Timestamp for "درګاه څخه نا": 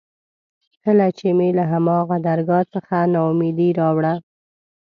2.27-3.21